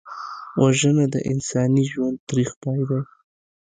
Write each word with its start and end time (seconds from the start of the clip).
وژنه 0.61 1.05
د 1.13 1.15
انساني 1.31 1.83
ژوند 1.91 2.17
تریخ 2.29 2.49
پای 2.61 2.81
دی 2.89 3.01